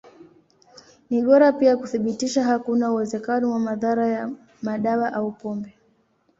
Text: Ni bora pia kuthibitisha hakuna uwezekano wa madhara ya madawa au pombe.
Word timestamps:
Ni 1.09 1.21
bora 1.21 1.51
pia 1.51 1.77
kuthibitisha 1.77 2.43
hakuna 2.43 2.91
uwezekano 2.91 3.51
wa 3.51 3.59
madhara 3.59 4.07
ya 4.07 4.29
madawa 4.61 5.13
au 5.13 5.31
pombe. 5.31 5.75